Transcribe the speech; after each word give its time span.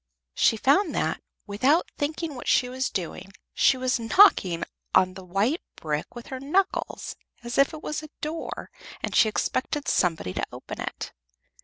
She 0.33 0.57
found 0.57 0.95
that, 0.95 1.21
without 1.45 1.91
thinking 1.95 2.33
what 2.33 2.47
she 2.47 2.67
was 2.67 2.89
doing, 2.89 3.33
she 3.53 3.77
was 3.77 3.99
knocking 3.99 4.63
on 4.95 5.13
the 5.13 5.23
white 5.23 5.61
brick 5.75 6.15
with 6.15 6.25
her 6.33 6.39
knackles, 6.39 7.15
as 7.43 7.59
if 7.59 7.71
it 7.71 7.83
was 7.83 8.01
a 8.01 8.09
door 8.19 8.71
and 9.03 9.13
she 9.15 9.29
expected 9.29 9.87
somebody 9.87 10.33
to 10.33 10.47
open 10.51 10.81
it. 10.81 11.13